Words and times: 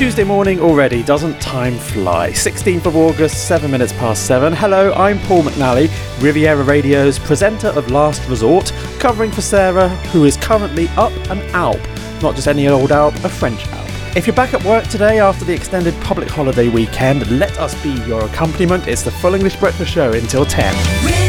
Tuesday 0.00 0.24
morning 0.24 0.60
already, 0.60 1.02
doesn't 1.02 1.38
time 1.42 1.76
fly? 1.76 2.30
16th 2.30 2.86
of 2.86 2.96
August, 2.96 3.46
7 3.46 3.70
minutes 3.70 3.92
past 3.92 4.26
7. 4.26 4.50
Hello, 4.54 4.94
I'm 4.94 5.18
Paul 5.18 5.42
McNally, 5.42 5.90
Riviera 6.22 6.64
Radio's 6.64 7.18
presenter 7.18 7.68
of 7.68 7.90
Last 7.90 8.26
Resort, 8.26 8.72
covering 8.98 9.30
for 9.30 9.42
Sarah, 9.42 9.90
who 10.06 10.24
is 10.24 10.38
currently 10.38 10.88
up 10.96 11.12
an 11.28 11.40
Alp. 11.50 11.82
Not 12.22 12.34
just 12.34 12.48
any 12.48 12.66
old 12.66 12.92
Alp, 12.92 13.14
a 13.24 13.28
French 13.28 13.66
Alp. 13.66 14.16
If 14.16 14.26
you're 14.26 14.34
back 14.34 14.54
at 14.54 14.64
work 14.64 14.84
today 14.84 15.20
after 15.20 15.44
the 15.44 15.52
extended 15.52 15.94
public 16.00 16.30
holiday 16.30 16.70
weekend, 16.70 17.30
let 17.38 17.58
us 17.58 17.74
be 17.82 17.92
your 18.06 18.24
accompaniment. 18.24 18.88
It's 18.88 19.02
the 19.02 19.10
Full 19.10 19.34
English 19.34 19.56
Breakfast 19.56 19.92
Show 19.92 20.14
until 20.14 20.46
10. 20.46 21.19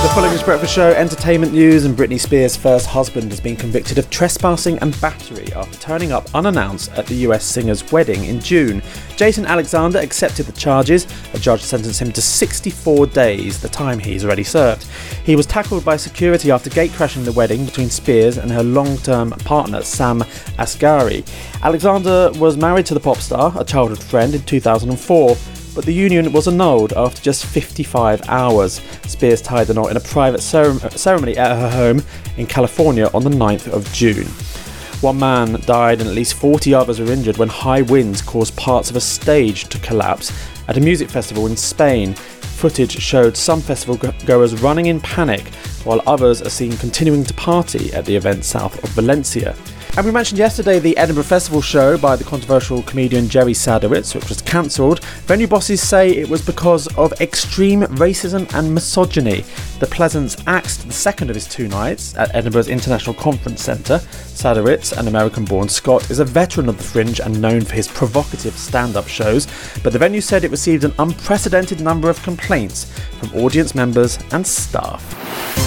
The 0.00 0.24
English 0.24 0.42
Breakfast 0.44 0.74
Show, 0.74 0.92
entertainment 0.92 1.52
news, 1.52 1.84
and 1.84 1.94
Britney 1.94 2.18
Spears' 2.18 2.56
first 2.56 2.86
husband 2.86 3.30
has 3.30 3.38
been 3.38 3.54
convicted 3.54 3.98
of 3.98 4.08
trespassing 4.08 4.78
and 4.78 4.98
battery 4.98 5.52
after 5.52 5.78
turning 5.78 6.10
up 6.10 6.34
unannounced 6.34 6.90
at 6.92 7.06
the 7.06 7.16
US 7.26 7.44
singer's 7.44 7.92
wedding 7.92 8.24
in 8.24 8.40
June. 8.40 8.82
Jason 9.16 9.44
Alexander 9.44 9.98
accepted 9.98 10.46
the 10.46 10.52
charges. 10.52 11.06
A 11.34 11.38
judge 11.38 11.60
sentenced 11.60 12.00
him 12.00 12.12
to 12.12 12.22
64 12.22 13.08
days, 13.08 13.60
the 13.60 13.68
time 13.68 13.98
he's 13.98 14.24
already 14.24 14.42
served. 14.42 14.84
He 15.24 15.36
was 15.36 15.44
tackled 15.44 15.84
by 15.84 15.98
security 15.98 16.50
after 16.50 16.70
gate 16.70 16.92
crashing 16.92 17.24
the 17.24 17.32
wedding 17.32 17.66
between 17.66 17.90
Spears 17.90 18.38
and 18.38 18.50
her 18.50 18.62
long 18.62 18.96
term 18.98 19.30
partner, 19.30 19.82
Sam 19.82 20.20
Asghari. 20.58 21.28
Alexander 21.62 22.32
was 22.36 22.56
married 22.56 22.86
to 22.86 22.94
the 22.94 23.00
pop 23.00 23.18
star, 23.18 23.52
a 23.56 23.64
childhood 23.64 24.02
friend, 24.02 24.34
in 24.34 24.42
2004 24.42 25.36
but 25.74 25.84
the 25.84 25.92
union 25.92 26.32
was 26.32 26.48
annulled 26.48 26.92
after 26.94 27.22
just 27.22 27.46
55 27.46 28.22
hours. 28.28 28.80
Spears 29.06 29.40
tied 29.42 29.66
the 29.66 29.74
knot 29.74 29.90
in 29.90 29.96
a 29.96 30.00
private 30.00 30.40
ceremony 30.40 31.36
at 31.36 31.56
her 31.56 31.70
home 31.70 32.02
in 32.36 32.46
California 32.46 33.08
on 33.14 33.24
the 33.24 33.30
9th 33.30 33.68
of 33.72 33.90
June. 33.92 34.26
One 35.00 35.18
man 35.18 35.60
died 35.62 36.00
and 36.00 36.10
at 36.10 36.14
least 36.14 36.34
40 36.34 36.74
others 36.74 37.00
were 37.00 37.10
injured 37.10 37.38
when 37.38 37.48
high 37.48 37.82
winds 37.82 38.20
caused 38.20 38.54
parts 38.56 38.90
of 38.90 38.96
a 38.96 39.00
stage 39.00 39.64
to 39.70 39.78
collapse 39.78 40.30
at 40.68 40.76
a 40.76 40.80
music 40.80 41.08
festival 41.08 41.46
in 41.46 41.56
Spain. 41.56 42.14
Footage 42.14 42.98
showed 42.98 43.34
some 43.34 43.62
festival 43.62 43.96
goers 44.26 44.60
running 44.60 44.86
in 44.86 45.00
panic, 45.00 45.48
while 45.84 46.02
others 46.06 46.42
are 46.42 46.50
seen 46.50 46.76
continuing 46.76 47.24
to 47.24 47.32
party 47.32 47.90
at 47.94 48.04
the 48.04 48.14
event 48.14 48.44
south 48.44 48.84
of 48.84 48.90
Valencia. 48.90 49.56
And 49.96 50.06
we 50.06 50.12
mentioned 50.12 50.38
yesterday 50.38 50.78
the 50.78 50.96
Edinburgh 50.96 51.24
Festival 51.24 51.60
show 51.60 51.98
by 51.98 52.14
the 52.14 52.24
controversial 52.24 52.82
comedian 52.84 53.28
Jerry 53.28 53.52
Sadowitz, 53.52 54.14
which 54.14 54.28
was 54.28 54.40
cancelled. 54.40 55.04
Venue 55.26 55.48
bosses 55.48 55.86
say 55.86 56.10
it 56.10 56.28
was 56.28 56.40
because 56.40 56.86
of 56.96 57.12
extreme 57.20 57.82
racism 57.82 58.50
and 58.54 58.72
misogyny. 58.72 59.44
The 59.80 59.88
Pleasance 59.88 60.36
axed 60.46 60.86
the 60.86 60.92
second 60.92 61.28
of 61.28 61.34
his 61.34 61.46
two 61.46 61.68
nights 61.68 62.16
at 62.16 62.34
Edinburgh's 62.34 62.68
International 62.68 63.14
Conference 63.14 63.62
Centre. 63.62 63.98
Sadowitz, 63.98 64.96
an 64.96 65.08
American 65.08 65.44
born 65.44 65.68
Scot, 65.68 66.08
is 66.08 66.20
a 66.20 66.24
veteran 66.24 66.68
of 66.68 66.78
the 66.78 66.84
fringe 66.84 67.20
and 67.20 67.42
known 67.42 67.60
for 67.60 67.74
his 67.74 67.88
provocative 67.88 68.56
stand 68.56 68.96
up 68.96 69.08
shows, 69.08 69.48
but 69.82 69.92
the 69.92 69.98
venue 69.98 70.20
said 70.20 70.44
it 70.44 70.50
received 70.50 70.84
an 70.84 70.94
unprecedented 70.98 71.80
number 71.80 72.08
of 72.08 72.22
complaints 72.22 72.84
from 73.18 73.34
audience 73.34 73.74
members 73.74 74.18
and 74.32 74.46
staff. 74.46 75.29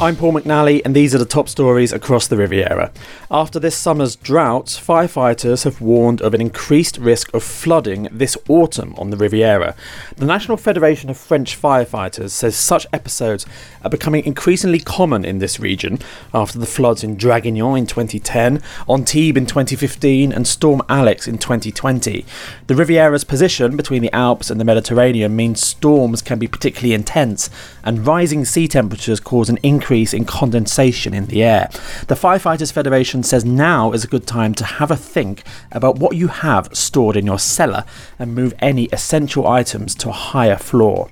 I'm 0.00 0.14
Paul 0.14 0.34
McNally, 0.34 0.80
and 0.84 0.94
these 0.94 1.12
are 1.12 1.18
the 1.18 1.24
top 1.24 1.48
stories 1.48 1.92
across 1.92 2.28
the 2.28 2.36
Riviera. 2.36 2.92
After 3.32 3.58
this 3.58 3.76
summer's 3.76 4.14
drought, 4.14 4.66
firefighters 4.66 5.64
have 5.64 5.80
warned 5.80 6.20
of 6.20 6.34
an 6.34 6.40
increased 6.40 6.98
risk 6.98 7.34
of 7.34 7.42
flooding 7.42 8.06
this 8.12 8.38
autumn 8.48 8.94
on 8.96 9.10
the 9.10 9.16
Riviera. 9.16 9.74
The 10.16 10.24
National 10.24 10.56
Federation 10.56 11.10
of 11.10 11.16
French 11.16 11.60
Firefighters 11.60 12.30
says 12.30 12.54
such 12.54 12.86
episodes 12.92 13.44
are 13.82 13.90
becoming 13.90 14.24
increasingly 14.24 14.78
common 14.78 15.24
in 15.24 15.40
this 15.40 15.58
region 15.58 15.98
after 16.32 16.60
the 16.60 16.66
floods 16.66 17.02
in 17.02 17.16
Draguignan 17.16 17.78
in 17.78 17.86
2010, 17.86 18.62
Antibes 18.88 19.36
in 19.36 19.46
2015, 19.46 20.30
and 20.30 20.46
Storm 20.46 20.80
Alex 20.88 21.26
in 21.26 21.38
2020. 21.38 22.24
The 22.68 22.74
Riviera's 22.76 23.24
position 23.24 23.76
between 23.76 24.02
the 24.02 24.14
Alps 24.14 24.48
and 24.48 24.60
the 24.60 24.64
Mediterranean 24.64 25.34
means 25.34 25.60
storms 25.60 26.22
can 26.22 26.38
be 26.38 26.46
particularly 26.46 26.94
intense, 26.94 27.50
and 27.82 28.06
rising 28.06 28.44
sea 28.44 28.68
temperatures 28.68 29.18
cause 29.18 29.48
an 29.48 29.58
increase 29.64 29.87
increase 29.88 30.12
in 30.12 30.26
condensation 30.26 31.14
in 31.14 31.24
the 31.28 31.42
air. 31.42 31.70
The 32.08 32.14
Firefighters 32.14 32.70
Federation 32.70 33.22
says 33.22 33.42
now 33.42 33.92
is 33.92 34.04
a 34.04 34.06
good 34.06 34.26
time 34.26 34.52
to 34.56 34.64
have 34.64 34.90
a 34.90 34.96
think 34.96 35.42
about 35.72 35.98
what 35.98 36.14
you 36.14 36.28
have 36.28 36.68
stored 36.76 37.16
in 37.16 37.24
your 37.24 37.38
cellar 37.38 37.86
and 38.18 38.34
move 38.34 38.52
any 38.58 38.84
essential 38.92 39.46
items 39.46 39.94
to 39.94 40.10
a 40.10 40.12
higher 40.12 40.58
floor. 40.58 41.08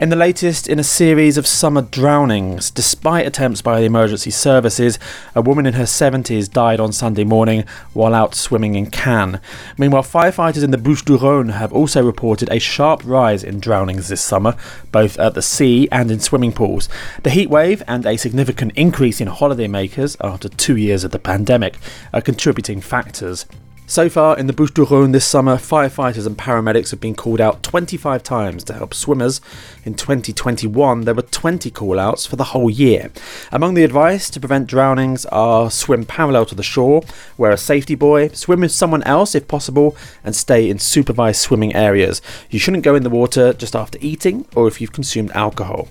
In 0.00 0.08
the 0.08 0.16
latest 0.16 0.68
in 0.68 0.80
a 0.80 0.84
series 0.84 1.38
of 1.38 1.46
summer 1.46 1.80
drownings, 1.80 2.68
despite 2.72 3.28
attempts 3.28 3.62
by 3.62 3.78
the 3.78 3.86
emergency 3.86 4.32
services, 4.32 4.98
a 5.36 5.40
woman 5.40 5.66
in 5.66 5.74
her 5.74 5.84
70s 5.84 6.50
died 6.50 6.80
on 6.80 6.92
Sunday 6.92 7.22
morning 7.22 7.64
while 7.92 8.12
out 8.12 8.34
swimming 8.34 8.74
in 8.74 8.90
Cannes. 8.90 9.38
Meanwhile, 9.78 10.02
firefighters 10.02 10.64
in 10.64 10.72
the 10.72 10.78
Bouches 10.78 11.04
du 11.04 11.16
Rhône 11.16 11.52
have 11.52 11.72
also 11.72 12.02
reported 12.02 12.50
a 12.50 12.58
sharp 12.58 13.02
rise 13.04 13.44
in 13.44 13.60
drownings 13.60 14.08
this 14.08 14.20
summer, 14.20 14.56
both 14.90 15.16
at 15.16 15.34
the 15.34 15.42
sea 15.42 15.88
and 15.92 16.10
in 16.10 16.18
swimming 16.18 16.52
pools. 16.52 16.88
The 17.22 17.30
heat 17.30 17.48
wave 17.48 17.80
and 17.86 18.04
a 18.04 18.16
significant 18.16 18.72
increase 18.74 19.20
in 19.20 19.28
holidaymakers 19.28 20.16
after 20.20 20.48
two 20.48 20.76
years 20.76 21.04
of 21.04 21.12
the 21.12 21.20
pandemic 21.20 21.76
are 22.12 22.20
contributing 22.20 22.80
factors. 22.80 23.46
So 23.86 24.08
far 24.08 24.38
in 24.38 24.46
the 24.46 24.54
Bouches 24.54 24.72
du 24.72 24.86
Rhône 24.86 25.12
this 25.12 25.26
summer, 25.26 25.56
firefighters 25.56 26.26
and 26.26 26.38
paramedics 26.38 26.90
have 26.90 27.02
been 27.02 27.14
called 27.14 27.38
out 27.38 27.62
25 27.62 28.22
times 28.22 28.64
to 28.64 28.72
help 28.72 28.94
swimmers. 28.94 29.42
In 29.84 29.92
2021, 29.92 31.02
there 31.02 31.12
were 31.14 31.20
20 31.20 31.70
call 31.70 32.00
outs 32.00 32.24
for 32.24 32.36
the 32.36 32.44
whole 32.44 32.70
year. 32.70 33.10
Among 33.52 33.74
the 33.74 33.84
advice 33.84 34.30
to 34.30 34.40
prevent 34.40 34.68
drownings 34.68 35.26
are 35.26 35.70
swim 35.70 36.06
parallel 36.06 36.46
to 36.46 36.54
the 36.54 36.62
shore, 36.62 37.02
wear 37.36 37.52
a 37.52 37.58
safety 37.58 37.94
buoy, 37.94 38.30
swim 38.30 38.62
with 38.62 38.72
someone 38.72 39.02
else 39.02 39.34
if 39.34 39.46
possible, 39.48 39.94
and 40.24 40.34
stay 40.34 40.70
in 40.70 40.78
supervised 40.78 41.42
swimming 41.42 41.74
areas. 41.74 42.22
You 42.48 42.58
shouldn't 42.58 42.84
go 42.84 42.94
in 42.94 43.02
the 43.02 43.10
water 43.10 43.52
just 43.52 43.76
after 43.76 43.98
eating 44.00 44.46
or 44.56 44.66
if 44.66 44.80
you've 44.80 44.92
consumed 44.92 45.30
alcohol. 45.32 45.88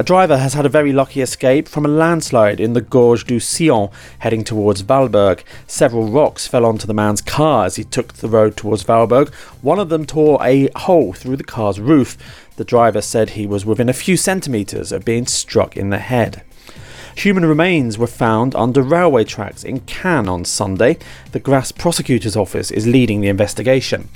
A 0.00 0.04
driver 0.04 0.36
has 0.36 0.54
had 0.54 0.64
a 0.64 0.68
very 0.68 0.92
lucky 0.92 1.20
escape 1.20 1.66
from 1.66 1.84
a 1.84 1.88
landslide 1.88 2.60
in 2.60 2.72
the 2.72 2.80
Gorge 2.80 3.24
du 3.24 3.40
Cians 3.40 3.90
heading 4.20 4.44
towards 4.44 4.84
Valberg. 4.84 5.42
Several 5.66 6.08
rocks 6.08 6.46
fell 6.46 6.64
onto 6.64 6.86
the 6.86 6.94
man's 6.94 7.20
car 7.20 7.66
as 7.66 7.74
he 7.74 7.82
took 7.82 8.12
the 8.12 8.28
road 8.28 8.56
towards 8.56 8.84
Valberg. 8.84 9.34
One 9.60 9.80
of 9.80 9.88
them 9.88 10.06
tore 10.06 10.38
a 10.40 10.70
hole 10.76 11.14
through 11.14 11.34
the 11.34 11.42
car's 11.42 11.80
roof. 11.80 12.16
The 12.54 12.64
driver 12.64 13.00
said 13.00 13.30
he 13.30 13.44
was 13.44 13.66
within 13.66 13.88
a 13.88 13.92
few 13.92 14.16
centimetres 14.16 14.92
of 14.92 15.04
being 15.04 15.26
struck 15.26 15.76
in 15.76 15.90
the 15.90 15.98
head. 15.98 16.44
Human 17.16 17.44
remains 17.44 17.98
were 17.98 18.06
found 18.06 18.54
under 18.54 18.82
railway 18.82 19.24
tracks 19.24 19.64
in 19.64 19.80
Cannes 19.80 20.28
on 20.28 20.44
Sunday. 20.44 20.98
The 21.32 21.40
Grasse 21.40 21.72
prosecutor's 21.72 22.36
office 22.36 22.70
is 22.70 22.86
leading 22.86 23.20
the 23.20 23.26
investigation. 23.26 24.10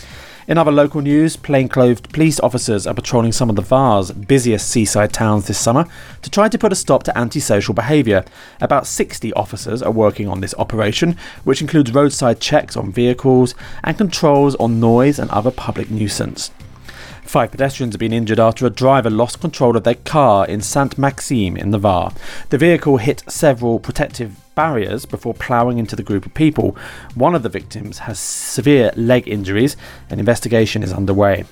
In 0.48 0.58
other 0.58 0.72
local 0.72 1.00
news, 1.00 1.36
plainclothed 1.36 2.12
police 2.12 2.40
officers 2.40 2.84
are 2.84 2.94
patrolling 2.94 3.30
some 3.30 3.48
of 3.48 3.54
the 3.54 3.62
Var's 3.62 4.10
busiest 4.10 4.68
seaside 4.68 5.12
towns 5.12 5.46
this 5.46 5.58
summer 5.58 5.86
to 6.20 6.30
try 6.30 6.48
to 6.48 6.58
put 6.58 6.72
a 6.72 6.76
stop 6.76 7.04
to 7.04 7.16
antisocial 7.16 7.74
behaviour. 7.74 8.24
About 8.60 8.88
60 8.88 9.32
officers 9.34 9.82
are 9.82 9.92
working 9.92 10.26
on 10.26 10.40
this 10.40 10.54
operation, 10.58 11.16
which 11.44 11.60
includes 11.60 11.94
roadside 11.94 12.40
checks 12.40 12.76
on 12.76 12.90
vehicles 12.90 13.54
and 13.84 13.96
controls 13.96 14.56
on 14.56 14.80
noise 14.80 15.20
and 15.20 15.30
other 15.30 15.52
public 15.52 15.92
nuisance. 15.92 16.50
Five 17.22 17.52
pedestrians 17.52 17.94
have 17.94 18.00
been 18.00 18.12
injured 18.12 18.40
after 18.40 18.66
a 18.66 18.70
driver 18.70 19.10
lost 19.10 19.40
control 19.40 19.76
of 19.76 19.84
their 19.84 19.94
car 19.94 20.44
in 20.44 20.60
Sainte 20.60 20.98
Maxime 20.98 21.56
in 21.56 21.70
the 21.70 21.78
Var. 21.78 22.12
The 22.50 22.58
vehicle 22.58 22.96
hit 22.96 23.22
several 23.30 23.78
protective 23.78 24.41
barriers 24.54 25.06
before 25.06 25.34
ploughing 25.34 25.78
into 25.78 25.96
the 25.96 26.02
group 26.02 26.26
of 26.26 26.34
people. 26.34 26.76
One 27.14 27.34
of 27.34 27.42
the 27.42 27.48
victims 27.48 27.98
has 27.98 28.18
severe 28.18 28.92
leg 28.96 29.28
injuries. 29.28 29.76
An 30.10 30.18
investigation 30.18 30.82
is 30.82 30.92
underway. 30.92 31.44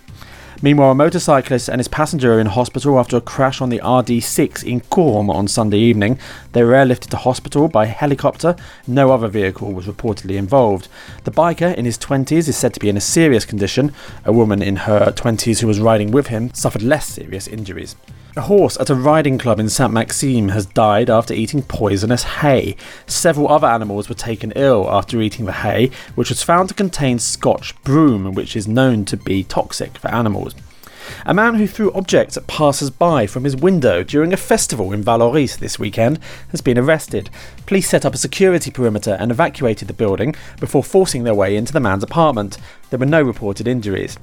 Meanwhile, 0.63 0.91
a 0.91 0.95
motorcyclist 0.95 1.71
and 1.71 1.81
his 1.81 1.89
passenger 1.89 2.35
are 2.35 2.41
in 2.41 2.47
hospital 2.47 2.99
after 2.99 3.17
a 3.17 3.23
crash 3.23 3.63
on 3.63 3.71
the 3.71 3.79
RD6 3.79 4.63
in 4.63 4.81
Courmes 4.81 5.31
on 5.31 5.49
Sunday 5.49 5.79
evening. 5.79 6.19
They 6.53 6.63
were 6.63 6.75
airlifted 6.75 7.09
to 7.11 7.17
hospital 7.17 7.67
by 7.67 7.87
helicopter. 7.87 8.57
No 8.87 9.11
other 9.11 9.29
vehicle 9.29 9.73
was 9.73 9.87
reportedly 9.87 10.37
involved. 10.37 10.89
The 11.25 11.31
biker, 11.31 11.75
in 11.75 11.87
his 11.87 11.97
20s, 11.97 12.47
is 12.47 12.59
said 12.59 12.75
to 12.75 12.81
be 12.81 12.91
in 12.91 12.99
a 12.99 13.01
serious 13.01 13.47
condition. 13.47 13.95
A 14.27 14.33
woman 14.33 14.61
in 14.61 14.77
her 14.77 15.07
20s 15.13 15.61
who 15.61 15.67
was 15.67 15.81
riding 15.81 16.11
with 16.11 16.27
him 16.27 16.53
suffered 16.53 16.83
less 16.83 17.07
serious 17.07 17.49
injuries. 17.49 17.97
A 18.37 18.43
horse 18.43 18.79
at 18.79 18.91
a 18.91 18.95
riding 18.95 19.39
club 19.39 19.59
in 19.59 19.69
Sainte 19.69 19.93
Maxime 19.93 20.51
has 20.51 20.65
died 20.65 21.11
after 21.11 21.35
eating 21.35 21.63
poisonous 21.63 22.23
hay. 22.23 22.77
Several 23.09 23.49
other 23.49 23.67
animals 23.67 24.09
were 24.09 24.15
taken 24.15 24.53
ill 24.55 24.89
after 24.89 25.21
eating 25.21 25.47
the 25.47 25.53
hay, 25.53 25.91
which 26.15 26.29
was 26.29 26.41
found 26.41 26.69
to 26.69 26.75
contain 26.77 27.19
Scotch 27.19 27.75
broom, 27.83 28.33
which 28.33 28.55
is 28.55 28.69
known 28.69 29.05
to 29.07 29.17
be 29.17 29.43
toxic 29.43 29.99
for 29.99 30.13
animals. 30.13 30.55
A 31.27 31.35
man 31.35 31.57
who 31.57 31.67
threw 31.67 31.93
objects 31.93 32.37
at 32.37 32.47
passers 32.47 32.91
by 32.91 33.27
from 33.27 33.43
his 33.43 33.57
window 33.57 34.05
during 34.05 34.33
a 34.33 34.37
festival 34.37 34.93
in 34.93 35.03
Vallauris 35.03 35.59
this 35.59 35.81
weekend 35.81 36.21
has 36.51 36.61
been 36.61 36.79
arrested. 36.79 37.31
Police 37.67 37.89
set 37.89 38.07
up 38.07 38.15
a 38.15 38.19
security 38.19 38.71
perimeter 38.71 39.17
and 39.19 39.33
evacuated 39.33 39.89
the 39.89 39.95
building 39.95 40.37
before 40.61 40.85
forcing 40.85 41.25
their 41.25 41.35
way 41.35 41.57
into 41.57 41.73
the 41.73 41.81
man's 41.81 42.05
apartment. 42.05 42.59
There 42.91 42.99
were 43.01 43.07
no 43.07 43.23
reported 43.23 43.67
injuries. 43.67 44.19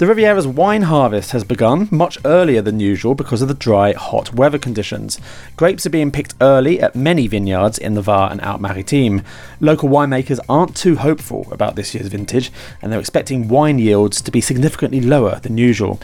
The 0.00 0.06
Riviera's 0.06 0.46
wine 0.46 0.80
harvest 0.80 1.32
has 1.32 1.44
begun 1.44 1.86
much 1.90 2.16
earlier 2.24 2.62
than 2.62 2.80
usual 2.80 3.14
because 3.14 3.42
of 3.42 3.48
the 3.48 3.52
dry, 3.52 3.92
hot 3.92 4.32
weather 4.32 4.58
conditions. 4.58 5.20
Grapes 5.56 5.84
are 5.84 5.90
being 5.90 6.10
picked 6.10 6.32
early 6.40 6.80
at 6.80 6.96
many 6.96 7.26
vineyards 7.26 7.76
in 7.76 7.92
the 7.92 8.00
Var 8.00 8.30
and 8.30 8.40
Alpes 8.40 8.62
Maritimes. 8.62 9.20
Local 9.60 9.90
winemakers 9.90 10.40
aren't 10.48 10.74
too 10.74 10.96
hopeful 10.96 11.46
about 11.50 11.76
this 11.76 11.94
year's 11.94 12.06
vintage, 12.06 12.50
and 12.80 12.90
they're 12.90 12.98
expecting 12.98 13.48
wine 13.48 13.78
yields 13.78 14.22
to 14.22 14.30
be 14.30 14.40
significantly 14.40 15.02
lower 15.02 15.38
than 15.40 15.58
usual. 15.58 16.00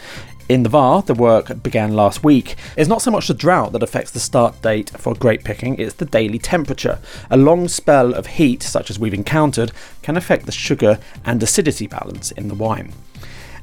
In 0.47 0.61
the 0.61 0.69
Var, 0.69 1.01
the 1.01 1.15
work 1.15 1.63
began 1.63 1.95
last 1.95 2.23
week. 2.23 2.55
It's 2.77 2.87
not 2.87 3.01
so 3.01 3.09
much 3.09 3.27
the 3.27 3.33
drought 3.33 3.71
that 3.71 3.81
affects 3.81 4.11
the 4.11 4.19
start 4.19 4.61
date 4.61 4.91
for 4.91 5.15
grape 5.15 5.43
picking, 5.43 5.75
it's 5.79 5.95
the 5.95 6.05
daily 6.05 6.37
temperature. 6.37 6.99
A 7.31 7.35
long 7.35 7.67
spell 7.67 8.13
of 8.13 8.27
heat, 8.27 8.61
such 8.61 8.91
as 8.91 8.99
we've 8.99 9.15
encountered, 9.15 9.71
can 10.03 10.15
affect 10.15 10.45
the 10.45 10.51
sugar 10.51 10.99
and 11.25 11.41
acidity 11.41 11.87
balance 11.87 12.29
in 12.29 12.47
the 12.47 12.53
wine. 12.53 12.93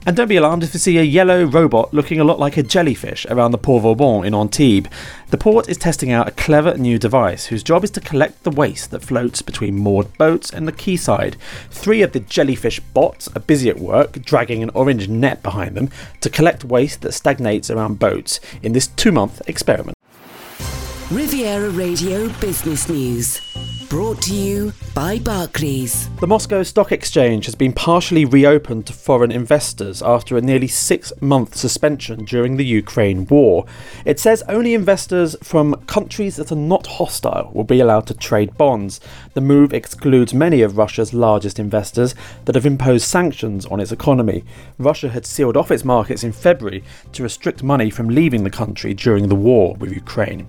And 0.07 0.15
don't 0.15 0.29
be 0.29 0.37
alarmed 0.37 0.63
if 0.63 0.75
you 0.75 0.81
see 0.81 0.99
a 0.99 1.03
yellow 1.03 1.45
robot 1.45 1.95
looking 1.95 2.21
a 2.21 2.25
lot 2.25 2.39
like 2.39 2.59
a 2.59 2.63
jellyfish 2.63 3.25
around 3.31 3.53
the 3.53 3.59
Port 3.59 3.85
Vauban 3.85 4.27
in 4.27 4.35
Antibes. 4.35 4.91
The 5.31 5.39
port 5.39 5.67
is 5.67 5.79
testing 5.79 6.13
out 6.13 6.29
a 6.29 6.33
clever 6.33 6.77
new 6.77 6.99
device 6.99 7.47
whose 7.47 7.63
job 7.63 7.85
is 7.85 7.91
to 7.93 8.03
collect 8.03 8.43
the 8.43 8.51
waste 8.51 8.91
that 8.91 9.03
floats 9.03 9.41
between 9.41 9.79
moored 9.79 10.13
boats 10.19 10.51
and 10.51 10.69
the 10.69 10.73
quayside. 10.73 11.37
Three 11.71 12.03
of 12.03 12.13
the 12.13 12.21
jellyfish 12.21 12.81
bots 12.81 13.29
are 13.35 13.41
busy 13.41 13.71
at 13.71 13.79
work, 13.79 14.21
dragging 14.23 14.63
an 14.63 14.71
orange 14.75 15.09
net 15.09 15.43
behind 15.43 15.75
them 15.75 15.89
to 16.21 16.29
collect 16.29 16.65
waste 16.65 17.01
that 17.01 17.13
stagnates 17.13 17.71
around 17.71 17.99
boats 17.99 18.41
in 18.63 18.75
this 18.75 18.89
two 18.89 19.11
month 19.11 19.41
experiment. 19.49 19.97
Riviera 21.11 21.71
Radio 21.71 22.29
Business 22.41 22.91
News. 22.91 23.41
Brought 23.89 24.23
to 24.23 24.35
you 24.35 24.73
by 24.95 25.19
Barclays. 25.19 26.09
The 26.21 26.27
Moscow 26.27 26.63
Stock 26.63 26.93
Exchange 26.93 27.45
has 27.47 27.55
been 27.55 27.73
partially 27.73 28.25
reopened 28.25 28.87
to 28.87 28.93
foreign 28.93 29.31
investors 29.31 30.03
after 30.03 30.37
a 30.37 30.41
nearly 30.41 30.69
six 30.69 31.13
month 31.21 31.57
suspension 31.57 32.25
during 32.25 32.57
the 32.57 32.65
Ukraine 32.65 33.27
war. 33.27 33.67
It 34.05 34.19
says 34.19 34.43
only 34.49 34.75
investors 34.75 35.37
from 35.43 35.75
countries 35.87 36.37
that 36.37 36.53
are 36.53 36.57
not 36.57 36.87
hostile 36.87 37.51
will 37.53 37.65
be 37.65 37.81
allowed 37.81 38.07
to 38.09 38.15
trade 38.15 38.57
bonds. 38.57 39.01
The 39.35 39.41
move 39.41 39.73
excludes 39.73 40.33
many 40.33 40.63
of 40.63 40.79
Russia's 40.79 41.13
largest 41.13 41.59
investors 41.59 42.15
that 42.45 42.55
have 42.55 42.67
imposed 42.67 43.07
sanctions 43.07 43.67
on 43.67 43.81
its 43.81 43.93
economy. 43.93 44.45
Russia 44.79 45.11
had 45.11 45.27
sealed 45.27 45.57
off 45.57 45.71
its 45.71 45.85
markets 45.85 46.25
in 46.25 46.33
February 46.33 46.85
to 47.13 47.23
restrict 47.23 47.63
money 47.63 47.91
from 47.91 48.09
leaving 48.09 48.45
the 48.45 48.51
country 48.51 48.95
during 48.95 49.29
the 49.29 49.35
war 49.35 49.75
with 49.75 49.93
Ukraine. 49.93 50.47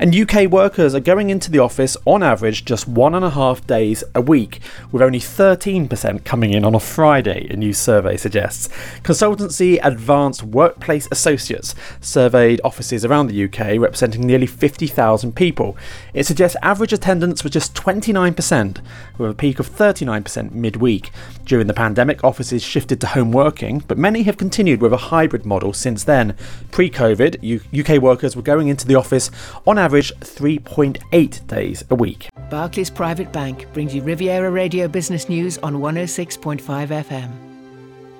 And 0.00 0.14
UK 0.14 0.48
workers 0.48 0.94
are 0.94 1.00
going 1.00 1.28
into 1.28 1.50
the 1.50 1.58
office 1.58 1.96
on 2.04 2.22
average 2.22 2.64
just 2.64 2.86
one 2.86 3.16
and 3.16 3.24
a 3.24 3.30
half 3.30 3.66
days 3.66 4.04
a 4.14 4.20
week, 4.20 4.60
with 4.92 5.02
only 5.02 5.18
13% 5.18 6.24
coming 6.24 6.52
in 6.52 6.64
on 6.64 6.76
a 6.76 6.78
Friday, 6.80 7.48
a 7.50 7.56
new 7.56 7.72
survey 7.72 8.16
suggests. 8.16 8.68
Consultancy 9.02 9.80
Advanced 9.82 10.44
Workplace 10.44 11.08
Associates 11.10 11.74
surveyed 12.00 12.60
offices 12.62 13.04
around 13.04 13.26
the 13.26 13.44
UK 13.44 13.80
representing 13.80 14.24
nearly 14.24 14.46
50,000 14.46 15.34
people. 15.34 15.76
It 16.14 16.26
suggests 16.26 16.56
average 16.62 16.92
attendance 16.92 17.42
was 17.42 17.52
just 17.52 17.74
29%, 17.74 18.80
with 19.18 19.30
a 19.32 19.34
peak 19.34 19.58
of 19.58 19.68
39% 19.68 20.52
midweek. 20.52 21.10
During 21.44 21.66
the 21.66 21.74
pandemic, 21.74 22.22
offices 22.22 22.62
shifted 22.62 23.00
to 23.00 23.08
home 23.08 23.32
working, 23.32 23.82
but 23.88 23.98
many 23.98 24.22
have 24.22 24.36
continued 24.36 24.80
with 24.80 24.92
a 24.92 25.08
hybrid 25.08 25.44
model 25.44 25.72
since 25.72 26.04
then. 26.04 26.36
Pre 26.70 26.88
COVID, 26.88 27.40
UK 27.76 28.00
workers 28.00 28.36
were 28.36 28.42
going 28.42 28.68
into 28.68 28.86
the 28.86 28.94
office 28.94 29.30
on 29.66 29.76
average 29.76 29.87
average 29.88 30.12
3.8 30.16 31.46
days 31.46 31.82
a 31.88 31.94
week. 31.94 32.28
Barclays 32.50 32.90
Private 32.90 33.32
Bank 33.32 33.66
brings 33.72 33.94
you 33.94 34.02
Riviera 34.02 34.50
Radio 34.50 34.86
Business 34.86 35.30
News 35.30 35.56
on 35.62 35.76
106.5 35.76 36.60
FM. 36.60 37.30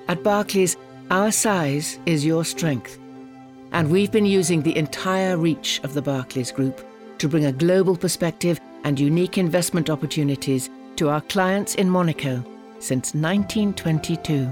At 0.08 0.22
Barclays, 0.22 0.78
our 1.10 1.30
size 1.30 1.98
is 2.06 2.24
your 2.24 2.46
strength. 2.46 2.98
And 3.72 3.90
we've 3.90 4.10
been 4.10 4.24
using 4.24 4.62
the 4.62 4.74
entire 4.78 5.36
reach 5.36 5.82
of 5.84 5.92
the 5.92 6.00
Barclays 6.00 6.50
Group 6.50 6.80
to 7.18 7.28
bring 7.28 7.44
a 7.44 7.52
global 7.52 7.94
perspective 7.94 8.58
and 8.84 8.98
unique 8.98 9.36
investment 9.36 9.90
opportunities 9.90 10.70
to 10.96 11.10
our 11.10 11.20
clients 11.20 11.74
in 11.74 11.90
Monaco 11.90 12.42
since 12.78 13.12
1922. 13.12 14.50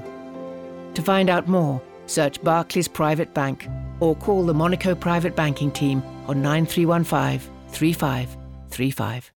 To 0.93 1.03
find 1.03 1.31
out 1.31 1.49
more, 1.49 1.81
search 2.05 2.45
Barclays 2.45 2.89
Private 2.89 3.33
Bank 3.33 3.71
or 4.01 4.17
call 4.17 4.45
the 4.47 4.55
Monaco 4.55 4.95
Private 4.95 5.37
Banking 5.37 5.71
Team 5.71 6.03
on 6.27 6.43
9315 6.43 7.53
3535. 7.69 9.36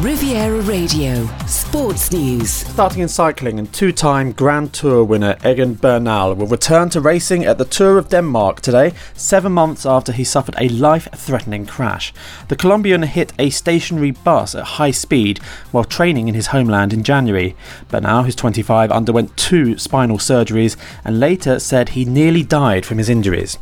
Riviera 0.00 0.62
Radio, 0.62 1.26
Sports 1.46 2.10
News. 2.10 2.50
Starting 2.50 3.02
in 3.02 3.08
cycling, 3.08 3.58
and 3.58 3.70
two 3.70 3.92
time 3.92 4.32
Grand 4.32 4.72
Tour 4.72 5.04
winner 5.04 5.36
Egan 5.44 5.74
Bernal 5.74 6.34
will 6.34 6.46
return 6.46 6.88
to 6.90 7.02
racing 7.02 7.44
at 7.44 7.58
the 7.58 7.66
Tour 7.66 7.98
of 7.98 8.08
Denmark 8.08 8.62
today, 8.62 8.94
seven 9.12 9.52
months 9.52 9.84
after 9.84 10.10
he 10.12 10.24
suffered 10.24 10.54
a 10.58 10.70
life 10.70 11.06
threatening 11.14 11.66
crash. 11.66 12.14
The 12.48 12.56
Colombian 12.56 13.02
hit 13.02 13.34
a 13.38 13.50
stationary 13.50 14.12
bus 14.12 14.54
at 14.54 14.64
high 14.64 14.90
speed 14.90 15.36
while 15.70 15.84
training 15.84 16.28
in 16.28 16.34
his 16.34 16.46
homeland 16.46 16.94
in 16.94 17.02
January. 17.02 17.54
Bernal, 17.90 18.22
who's 18.22 18.34
25, 18.36 18.90
underwent 18.90 19.36
two 19.36 19.76
spinal 19.76 20.16
surgeries 20.16 20.78
and 21.04 21.20
later 21.20 21.58
said 21.60 21.90
he 21.90 22.06
nearly 22.06 22.42
died 22.42 22.86
from 22.86 22.96
his 22.96 23.10
injuries. 23.10 23.58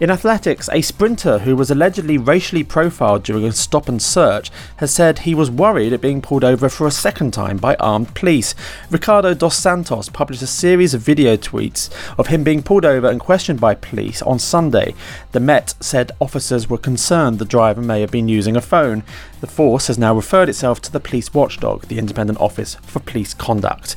In 0.00 0.10
athletics, 0.10 0.68
a 0.72 0.80
sprinter 0.80 1.40
who 1.40 1.56
was 1.56 1.72
allegedly 1.72 2.18
racially 2.18 2.62
profiled 2.62 3.24
during 3.24 3.44
a 3.44 3.50
stop 3.50 3.88
and 3.88 4.00
search 4.00 4.48
has 4.76 4.94
said 4.94 5.18
he 5.18 5.34
was 5.34 5.50
worried 5.50 5.92
at 5.92 6.00
being 6.00 6.22
pulled 6.22 6.44
over 6.44 6.68
for 6.68 6.86
a 6.86 6.92
second 6.92 7.32
time 7.32 7.56
by 7.56 7.74
armed 7.80 8.14
police. 8.14 8.54
Ricardo 8.90 9.34
dos 9.34 9.56
Santos 9.56 10.08
published 10.08 10.42
a 10.42 10.46
series 10.46 10.94
of 10.94 11.00
video 11.00 11.36
tweets 11.36 11.90
of 12.16 12.28
him 12.28 12.44
being 12.44 12.62
pulled 12.62 12.84
over 12.84 13.08
and 13.08 13.18
questioned 13.18 13.60
by 13.60 13.74
police 13.74 14.22
on 14.22 14.38
Sunday. 14.38 14.94
The 15.32 15.40
Met 15.40 15.74
said 15.80 16.12
officers 16.20 16.70
were 16.70 16.78
concerned 16.78 17.40
the 17.40 17.44
driver 17.44 17.82
may 17.82 18.00
have 18.00 18.12
been 18.12 18.28
using 18.28 18.56
a 18.56 18.60
phone. 18.60 19.02
The 19.40 19.46
force 19.46 19.86
has 19.86 19.98
now 19.98 20.14
referred 20.14 20.48
itself 20.48 20.80
to 20.82 20.92
the 20.92 20.98
police 20.98 21.32
watchdog, 21.32 21.86
the 21.86 21.98
Independent 21.98 22.40
Office 22.40 22.74
for 22.82 22.98
Police 22.98 23.34
Conduct. 23.34 23.94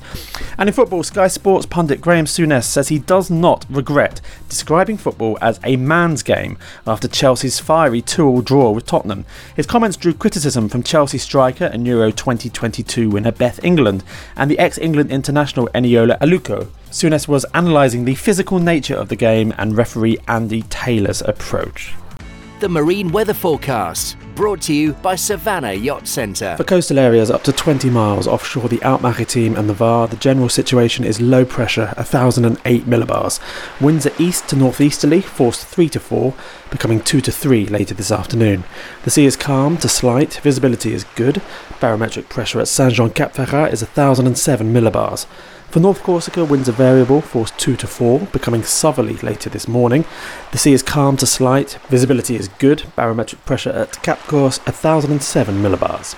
And 0.57 0.69
in 0.69 0.73
football, 0.73 1.01
Sky 1.01 1.27
Sports 1.27 1.65
pundit 1.65 1.99
Graham 1.99 2.25
Souness 2.25 2.65
says 2.65 2.89
he 2.89 2.99
does 2.99 3.31
not 3.31 3.65
regret 3.69 4.21
describing 4.49 4.97
football 4.97 5.37
as 5.41 5.59
a 5.63 5.77
man's 5.77 6.21
game 6.21 6.57
after 6.85 7.07
Chelsea's 7.07 7.59
fiery 7.59 8.01
2 8.01 8.27
all 8.27 8.41
draw 8.41 8.69
with 8.69 8.85
Tottenham. 8.85 9.25
His 9.55 9.65
comments 9.65 9.97
drew 9.97 10.13
criticism 10.13 10.69
from 10.69 10.83
Chelsea 10.83 11.17
striker 11.17 11.65
and 11.65 11.87
Euro 11.87 12.11
2022 12.11 13.09
winner 13.09 13.31
Beth 13.31 13.63
England 13.63 14.03
and 14.35 14.51
the 14.51 14.59
ex 14.59 14.77
England 14.77 15.11
international 15.11 15.69
Eniola 15.73 16.19
Aluko. 16.19 16.67
Souness 16.91 17.27
was 17.27 17.45
analysing 17.53 18.05
the 18.05 18.15
physical 18.15 18.59
nature 18.59 18.95
of 18.95 19.09
the 19.09 19.15
game 19.15 19.53
and 19.57 19.77
referee 19.77 20.17
Andy 20.27 20.61
Taylor's 20.63 21.21
approach. 21.21 21.93
The 22.59 22.69
Marine 22.69 23.11
Weather 23.11 23.33
Forecast, 23.33 24.17
brought 24.41 24.59
to 24.59 24.73
you 24.73 24.93
by 24.93 25.15
Savannah 25.15 25.73
Yacht 25.73 26.07
Centre. 26.07 26.57
For 26.57 26.63
coastal 26.63 26.97
areas 26.97 27.29
up 27.29 27.43
to 27.43 27.51
20 27.51 27.91
miles 27.91 28.25
offshore 28.25 28.69
the 28.69 28.81
Alpes 28.81 29.03
Maritimes 29.03 29.55
and 29.55 29.69
the 29.69 29.73
Var, 29.75 30.07
the 30.07 30.15
general 30.15 30.49
situation 30.49 31.05
is 31.05 31.21
low 31.21 31.45
pressure, 31.45 31.93
1008 31.95 32.85
millibars. 32.87 33.39
Winds 33.79 34.07
are 34.07 34.13
east 34.17 34.49
to 34.49 34.55
northeasterly, 34.55 35.21
force 35.21 35.63
3 35.63 35.89
to 35.89 35.99
4, 35.99 36.33
becoming 36.71 37.01
2 37.01 37.21
to 37.21 37.31
3 37.31 37.67
later 37.67 37.93
this 37.93 38.11
afternoon. 38.11 38.63
The 39.03 39.11
sea 39.11 39.25
is 39.25 39.35
calm 39.35 39.77
to 39.77 39.87
slight, 39.87 40.33
visibility 40.37 40.91
is 40.91 41.03
good. 41.13 41.43
Barometric 41.79 42.27
pressure 42.27 42.59
at 42.59 42.67
Saint 42.67 42.93
Jean 42.93 43.11
Cap 43.11 43.35
Ferrat 43.35 43.71
is 43.71 43.83
1007 43.83 44.73
millibars. 44.73 45.27
For 45.71 45.79
North 45.79 46.03
Corsica, 46.03 46.43
winds 46.43 46.67
are 46.67 46.73
variable, 46.73 47.21
force 47.21 47.51
2 47.51 47.77
to 47.77 47.87
4, 47.87 48.19
becoming 48.33 48.61
southerly 48.61 49.15
later 49.19 49.49
this 49.49 49.69
morning. 49.69 50.03
The 50.51 50.57
sea 50.57 50.73
is 50.73 50.83
calm 50.83 51.15
to 51.15 51.25
slight, 51.25 51.79
visibility 51.87 52.35
is 52.35 52.49
good, 52.49 52.83
barometric 52.97 53.45
pressure 53.45 53.69
at 53.69 54.03
Cap 54.03 54.19
Corse 54.27 54.57
1007 54.65 55.55
millibars. 55.55 56.17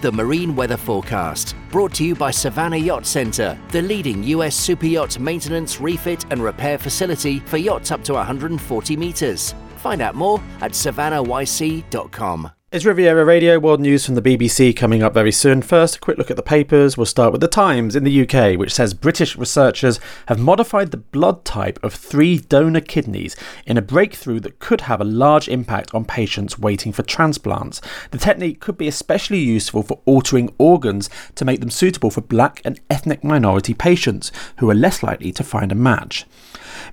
The 0.00 0.10
Marine 0.10 0.56
Weather 0.56 0.78
Forecast, 0.78 1.54
brought 1.70 1.92
to 1.96 2.04
you 2.04 2.14
by 2.14 2.30
Savannah 2.30 2.78
Yacht 2.78 3.04
Centre, 3.04 3.58
the 3.70 3.82
leading 3.82 4.22
US 4.22 4.56
super 4.56 4.86
yacht 4.86 5.18
maintenance, 5.18 5.78
refit, 5.78 6.24
and 6.30 6.42
repair 6.42 6.78
facility 6.78 7.40
for 7.40 7.58
yachts 7.58 7.90
up 7.90 8.02
to 8.04 8.14
140 8.14 8.96
metres. 8.96 9.54
Find 9.76 10.00
out 10.00 10.14
more 10.14 10.40
at 10.62 10.72
savannahYC.com. 10.72 12.50
It's 12.72 12.84
Riviera 12.84 13.24
Radio 13.24 13.60
World 13.60 13.80
News 13.80 14.04
from 14.04 14.16
the 14.16 14.20
BBC 14.20 14.74
coming 14.74 15.00
up 15.00 15.14
very 15.14 15.30
soon. 15.30 15.62
First, 15.62 15.96
a 15.96 16.00
quick 16.00 16.18
look 16.18 16.32
at 16.32 16.36
the 16.36 16.42
papers. 16.42 16.96
We'll 16.96 17.06
start 17.06 17.30
with 17.30 17.40
The 17.40 17.46
Times 17.46 17.94
in 17.94 18.02
the 18.02 18.22
UK, 18.22 18.58
which 18.58 18.74
says 18.74 18.92
British 18.92 19.36
researchers 19.36 20.00
have 20.26 20.40
modified 20.40 20.90
the 20.90 20.96
blood 20.96 21.44
type 21.44 21.78
of 21.84 21.94
three 21.94 22.38
donor 22.38 22.80
kidneys 22.80 23.36
in 23.66 23.78
a 23.78 23.82
breakthrough 23.82 24.40
that 24.40 24.58
could 24.58 24.80
have 24.80 25.00
a 25.00 25.04
large 25.04 25.48
impact 25.48 25.94
on 25.94 26.04
patients 26.04 26.58
waiting 26.58 26.90
for 26.92 27.04
transplants. 27.04 27.80
The 28.10 28.18
technique 28.18 28.58
could 28.58 28.76
be 28.76 28.88
especially 28.88 29.38
useful 29.38 29.84
for 29.84 30.00
altering 30.04 30.52
organs 30.58 31.08
to 31.36 31.44
make 31.44 31.60
them 31.60 31.70
suitable 31.70 32.10
for 32.10 32.20
black 32.20 32.62
and 32.64 32.80
ethnic 32.90 33.22
minority 33.22 33.74
patients 33.74 34.32
who 34.56 34.68
are 34.68 34.74
less 34.74 35.04
likely 35.04 35.30
to 35.30 35.44
find 35.44 35.70
a 35.70 35.76
match. 35.76 36.26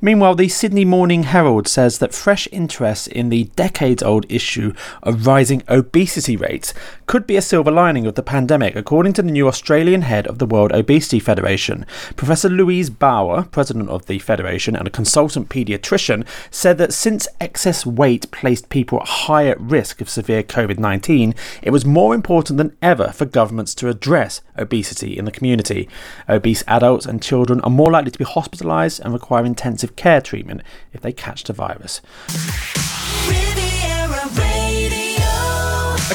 Meanwhile, 0.01 0.35
the 0.35 0.49
Sydney 0.49 0.85
Morning 0.85 1.23
Herald 1.23 1.67
says 1.67 1.99
that 1.99 2.13
fresh 2.13 2.47
interest 2.51 3.07
in 3.07 3.29
the 3.29 3.45
decades 3.55 4.03
old 4.03 4.25
issue 4.29 4.73
of 5.01 5.27
rising 5.27 5.63
obesity 5.69 6.35
rates 6.35 6.73
could 7.05 7.27
be 7.27 7.35
a 7.35 7.41
silver 7.41 7.71
lining 7.71 8.05
of 8.05 8.15
the 8.15 8.23
pandemic, 8.23 8.75
according 8.75 9.13
to 9.13 9.21
the 9.21 9.31
new 9.31 9.47
Australian 9.47 10.03
head 10.03 10.27
of 10.27 10.39
the 10.39 10.45
World 10.45 10.71
Obesity 10.71 11.19
Federation. 11.19 11.85
Professor 12.15 12.49
Louise 12.49 12.89
Baur, 12.89 13.43
president 13.43 13.89
of 13.89 14.05
the 14.05 14.19
Federation 14.19 14.75
and 14.75 14.87
a 14.87 14.91
consultant 14.91 15.49
paediatrician, 15.49 16.25
said 16.49 16.77
that 16.77 16.93
since 16.93 17.27
excess 17.39 17.85
weight 17.85 18.29
placed 18.31 18.69
people 18.69 18.99
at 19.01 19.07
higher 19.07 19.55
risk 19.59 20.01
of 20.01 20.09
severe 20.09 20.43
COVID 20.43 20.79
19, 20.79 21.35
it 21.61 21.71
was 21.71 21.85
more 21.85 22.15
important 22.15 22.57
than 22.57 22.75
ever 22.81 23.09
for 23.09 23.25
governments 23.25 23.75
to 23.75 23.89
address 23.89 24.41
obesity 24.57 25.17
in 25.17 25.25
the 25.25 25.31
community. 25.31 25.89
Obese 26.29 26.63
adults 26.67 27.05
and 27.05 27.21
children 27.21 27.59
are 27.61 27.69
more 27.69 27.91
likely 27.91 28.11
to 28.11 28.19
be 28.19 28.25
hospitalised 28.25 28.99
and 28.99 29.13
require 29.13 29.45
intensive 29.45 29.82
care 29.87 30.21
treatment 30.21 30.61
if 30.93 31.01
they 31.01 31.11
catch 31.11 31.43
the 31.43 31.53
virus. 31.53 32.01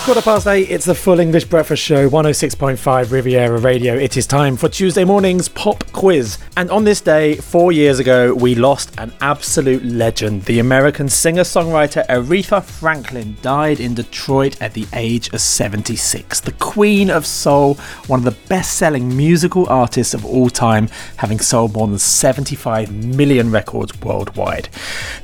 Quarter 0.09 0.23
past 0.23 0.47
eight, 0.47 0.71
it's 0.71 0.87
the 0.87 0.95
full 0.95 1.21
English 1.21 1.45
breakfast 1.45 1.83
show, 1.83 2.09
106.5 2.09 3.11
Riviera 3.13 3.59
Radio. 3.59 3.95
It 3.95 4.17
is 4.17 4.27
time 4.27 4.57
for 4.57 4.67
Tuesday 4.67 5.05
morning's 5.05 5.51
pop 5.51 5.85
quiz. 5.93 6.39
And 6.57 6.71
on 6.71 6.85
this 6.85 7.03
day, 7.03 7.35
four 7.35 7.73
years 7.73 7.99
ago, 7.99 8.33
we 8.33 8.55
lost 8.55 8.99
an 8.99 9.13
absolute 9.21 9.85
legend. 9.85 10.45
The 10.45 10.61
American 10.61 11.11
singer 11.11 11.43
songwriter 11.43 12.07
Aretha 12.07 12.65
Franklin 12.65 13.37
died 13.43 13.81
in 13.81 13.93
Detroit 13.93 14.57
at 14.63 14.73
the 14.73 14.87
age 14.95 15.31
of 15.35 15.43
76. 15.43 16.41
The 16.41 16.53
Queen 16.53 17.11
of 17.11 17.27
Soul, 17.27 17.75
one 18.07 18.21
of 18.21 18.25
the 18.25 18.49
best 18.49 18.79
selling 18.79 19.15
musical 19.15 19.69
artists 19.69 20.15
of 20.15 20.25
all 20.25 20.49
time, 20.49 20.89
having 21.17 21.39
sold 21.39 21.75
more 21.75 21.87
than 21.87 21.99
75 21.99 22.91
million 22.91 23.51
records 23.51 24.01
worldwide. 24.01 24.71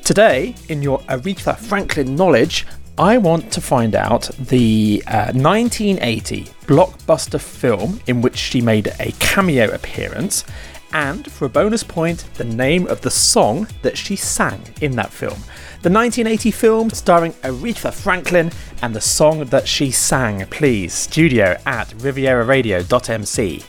Today, 0.04 0.54
in 0.68 0.82
your 0.82 0.98
Aretha 1.08 1.56
Franklin 1.56 2.16
knowledge, 2.16 2.66
I 2.96 3.18
want 3.18 3.50
to 3.52 3.60
find 3.60 3.96
out 3.96 4.30
the 4.38 5.02
uh, 5.08 5.32
1980 5.32 6.44
blockbuster 6.66 7.40
film 7.40 8.00
in 8.06 8.22
which 8.22 8.36
she 8.36 8.60
made 8.60 8.92
a 9.00 9.10
cameo 9.18 9.68
appearance, 9.74 10.44
and 10.92 11.28
for 11.28 11.46
a 11.46 11.48
bonus 11.48 11.82
point, 11.82 12.24
the 12.34 12.44
name 12.44 12.86
of 12.86 13.00
the 13.00 13.10
song 13.10 13.66
that 13.82 13.98
she 13.98 14.14
sang 14.14 14.62
in 14.80 14.94
that 14.94 15.10
film. 15.10 15.40
The 15.82 15.90
1980 15.90 16.52
film 16.52 16.90
starring 16.90 17.32
Aretha 17.42 17.92
Franklin 17.92 18.52
and 18.80 18.94
the 18.94 19.00
song 19.00 19.44
that 19.46 19.66
she 19.66 19.90
sang. 19.90 20.46
Please, 20.46 20.92
studio 20.92 21.58
at 21.66 21.88
rivieraradio.mc. 21.88 23.64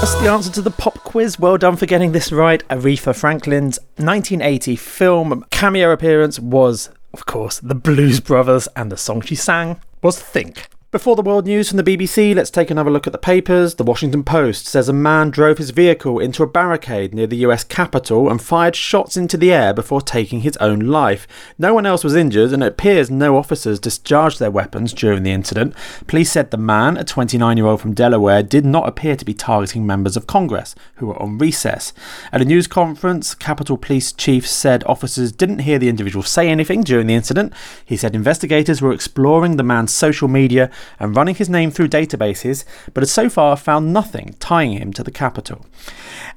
That's 0.00 0.14
the 0.14 0.28
answer 0.30 0.50
to 0.52 0.62
the 0.62 0.70
pop 0.70 1.03
quiz. 1.14 1.38
Well 1.38 1.58
done 1.58 1.76
for 1.76 1.86
getting 1.86 2.10
this 2.10 2.32
right. 2.32 2.66
Aretha 2.66 3.14
Franklin's 3.14 3.78
1980 3.98 4.74
film 4.74 5.44
cameo 5.52 5.92
appearance 5.92 6.40
was, 6.40 6.90
of 7.12 7.24
course, 7.24 7.60
the 7.60 7.76
Blues 7.76 8.18
Brothers, 8.18 8.66
and 8.74 8.90
the 8.90 8.96
song 8.96 9.20
she 9.20 9.36
sang 9.36 9.80
was 10.02 10.20
Think. 10.20 10.66
Before 10.94 11.16
the 11.16 11.22
world 11.22 11.44
news 11.44 11.68
from 11.68 11.78
the 11.78 11.82
BBC, 11.82 12.36
let's 12.36 12.52
take 12.52 12.70
another 12.70 12.88
look 12.88 13.08
at 13.08 13.12
the 13.12 13.18
papers. 13.18 13.74
The 13.74 13.82
Washington 13.82 14.22
Post 14.22 14.68
says 14.68 14.88
a 14.88 14.92
man 14.92 15.30
drove 15.30 15.58
his 15.58 15.70
vehicle 15.70 16.20
into 16.20 16.44
a 16.44 16.46
barricade 16.46 17.12
near 17.12 17.26
the 17.26 17.38
US 17.38 17.64
Capitol 17.64 18.30
and 18.30 18.40
fired 18.40 18.76
shots 18.76 19.16
into 19.16 19.36
the 19.36 19.52
air 19.52 19.74
before 19.74 20.00
taking 20.00 20.42
his 20.42 20.56
own 20.58 20.78
life. 20.78 21.26
No 21.58 21.74
one 21.74 21.84
else 21.84 22.04
was 22.04 22.14
injured, 22.14 22.52
and 22.52 22.62
it 22.62 22.68
appears 22.68 23.10
no 23.10 23.36
officers 23.36 23.80
discharged 23.80 24.38
their 24.38 24.52
weapons 24.52 24.92
during 24.92 25.24
the 25.24 25.32
incident. 25.32 25.74
Police 26.06 26.30
said 26.30 26.52
the 26.52 26.56
man, 26.56 26.96
a 26.96 27.02
29 27.02 27.56
year 27.56 27.66
old 27.66 27.80
from 27.80 27.92
Delaware, 27.92 28.44
did 28.44 28.64
not 28.64 28.86
appear 28.86 29.16
to 29.16 29.24
be 29.24 29.34
targeting 29.34 29.84
members 29.84 30.16
of 30.16 30.28
Congress 30.28 30.76
who 30.98 31.08
were 31.08 31.20
on 31.20 31.38
recess. 31.38 31.92
At 32.30 32.40
a 32.40 32.44
news 32.44 32.68
conference, 32.68 33.34
Capitol 33.34 33.78
Police 33.78 34.12
Chief 34.12 34.46
said 34.48 34.84
officers 34.84 35.32
didn't 35.32 35.58
hear 35.58 35.80
the 35.80 35.88
individual 35.88 36.22
say 36.22 36.48
anything 36.48 36.84
during 36.84 37.08
the 37.08 37.14
incident. 37.14 37.52
He 37.84 37.96
said 37.96 38.14
investigators 38.14 38.80
were 38.80 38.92
exploring 38.92 39.56
the 39.56 39.64
man's 39.64 39.92
social 39.92 40.28
media 40.28 40.70
and 40.98 41.16
running 41.16 41.34
his 41.34 41.48
name 41.48 41.70
through 41.70 41.88
databases, 41.88 42.64
but 42.92 43.02
has 43.02 43.10
so 43.10 43.28
far 43.28 43.56
found 43.56 43.92
nothing 43.92 44.34
tying 44.40 44.72
him 44.72 44.92
to 44.92 45.02
the 45.02 45.10
capital. 45.10 45.64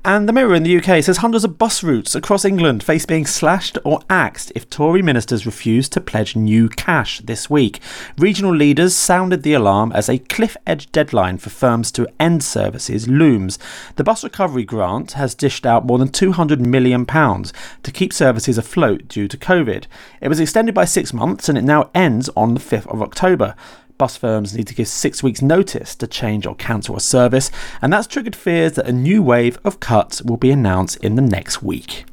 And 0.05 0.27
the 0.27 0.33
Mirror 0.33 0.55
in 0.55 0.63
the 0.63 0.77
UK 0.77 1.03
says 1.03 1.17
hundreds 1.17 1.43
of 1.43 1.57
bus 1.57 1.83
routes 1.83 2.15
across 2.15 2.45
England 2.45 2.83
face 2.83 3.05
being 3.05 3.25
slashed 3.25 3.77
or 3.83 3.99
axed 4.09 4.51
if 4.55 4.69
Tory 4.69 5.01
ministers 5.01 5.45
refuse 5.45 5.89
to 5.89 6.01
pledge 6.01 6.35
new 6.35 6.69
cash 6.69 7.19
this 7.19 7.49
week. 7.49 7.81
Regional 8.17 8.55
leaders 8.55 8.95
sounded 8.95 9.43
the 9.43 9.53
alarm 9.53 9.91
as 9.91 10.07
a 10.07 10.19
cliff 10.19 10.55
edge 10.65 10.91
deadline 10.91 11.37
for 11.37 11.49
firms 11.49 11.91
to 11.91 12.07
end 12.19 12.43
services 12.43 13.07
looms. 13.07 13.59
The 13.95 14.03
bus 14.03 14.23
recovery 14.23 14.63
grant 14.63 15.13
has 15.13 15.35
dished 15.35 15.65
out 15.65 15.85
more 15.85 15.97
than 15.97 16.09
£200 16.09 16.59
million 16.59 17.05
to 17.05 17.91
keep 17.91 18.13
services 18.13 18.57
afloat 18.57 19.07
due 19.07 19.27
to 19.27 19.37
COVID. 19.37 19.85
It 20.21 20.29
was 20.29 20.39
extended 20.39 20.73
by 20.73 20.85
six 20.85 21.13
months 21.13 21.49
and 21.49 21.57
it 21.57 21.63
now 21.63 21.89
ends 21.93 22.29
on 22.35 22.53
the 22.53 22.59
5th 22.59 22.87
of 22.87 23.01
October 23.01 23.55
bus 23.97 24.17
firms 24.17 24.55
need 24.55 24.67
to 24.67 24.75
give 24.75 24.87
six 24.87 25.23
weeks' 25.23 25.41
notice 25.41 25.95
to 25.95 26.07
change 26.07 26.45
or 26.45 26.55
cancel 26.55 26.95
a 26.95 26.99
service, 27.01 27.51
and 27.81 27.91
that's 27.91 28.07
triggered 28.07 28.35
fears 28.35 28.73
that 28.73 28.87
a 28.87 28.93
new 28.93 29.23
wave 29.23 29.59
of 29.63 29.79
cuts 29.79 30.21
will 30.21 30.37
be 30.37 30.51
announced 30.51 30.97
in 30.97 31.15
the 31.15 31.21
next 31.21 31.63
week. 31.63 32.05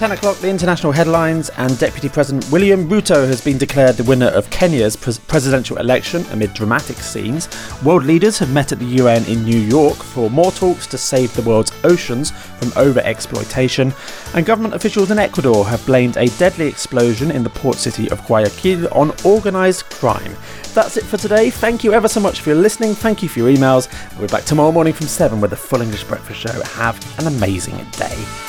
10 0.00 0.12
o'clock, 0.12 0.38
the 0.38 0.48
international 0.48 0.92
headlines, 0.92 1.50
and 1.58 1.78
Deputy 1.78 2.08
President 2.08 2.50
William 2.50 2.88
Ruto 2.88 3.26
has 3.26 3.44
been 3.44 3.58
declared 3.58 3.98
the 3.98 4.04
winner 4.04 4.28
of 4.28 4.48
Kenya's 4.48 4.96
pres- 4.96 5.18
presidential 5.18 5.76
election 5.76 6.24
amid 6.30 6.54
dramatic 6.54 6.96
scenes. 6.96 7.50
World 7.84 8.04
leaders 8.04 8.38
have 8.38 8.50
met 8.50 8.72
at 8.72 8.78
the 8.78 8.86
UN 8.86 9.22
in 9.26 9.44
New 9.44 9.58
York 9.58 9.98
for 9.98 10.30
more 10.30 10.52
talks 10.52 10.86
to 10.86 10.96
save 10.96 11.34
the 11.34 11.42
world's 11.42 11.70
oceans 11.84 12.30
from 12.30 12.72
over 12.76 13.00
exploitation, 13.00 13.92
and 14.32 14.46
government 14.46 14.72
officials 14.72 15.10
in 15.10 15.18
Ecuador 15.18 15.66
have 15.66 15.84
blamed 15.84 16.16
a 16.16 16.28
deadly 16.38 16.66
explosion 16.66 17.30
in 17.30 17.42
the 17.42 17.50
port 17.50 17.76
city 17.76 18.10
of 18.10 18.24
Guayaquil 18.26 18.88
on 18.92 19.12
organised 19.26 19.84
crime. 19.90 20.34
That's 20.72 20.96
it 20.96 21.04
for 21.04 21.18
today. 21.18 21.50
Thank 21.50 21.84
you 21.84 21.92
ever 21.92 22.08
so 22.08 22.20
much 22.20 22.40
for 22.40 22.48
your 22.48 22.58
listening. 22.58 22.94
Thank 22.94 23.22
you 23.22 23.28
for 23.28 23.40
your 23.40 23.50
emails. 23.50 23.86
We'll 24.12 24.28
be 24.28 24.32
back 24.32 24.44
tomorrow 24.44 24.72
morning 24.72 24.94
from 24.94 25.08
7 25.08 25.42
with 25.42 25.52
a 25.52 25.56
full 25.56 25.82
English 25.82 26.04
breakfast 26.04 26.40
show. 26.40 26.58
Have 26.62 26.98
an 27.18 27.26
amazing 27.26 27.76
day. 27.90 28.16